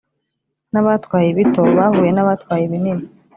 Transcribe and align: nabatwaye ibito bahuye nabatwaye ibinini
nabatwaye 0.71 1.27
ibito 1.31 1.61
bahuye 1.77 2.09
nabatwaye 2.13 2.63
ibinini 2.67 3.05